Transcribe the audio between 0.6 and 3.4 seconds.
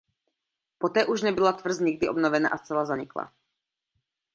Poté už nebyla tvrz nikdy obnovena a zcela zanikla.